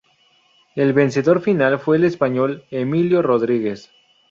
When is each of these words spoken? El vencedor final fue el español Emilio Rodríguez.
El 0.75 0.93
vencedor 0.93 1.41
final 1.41 1.77
fue 1.79 1.97
el 1.97 2.05
español 2.05 2.65
Emilio 2.71 3.21
Rodríguez. 3.21 3.91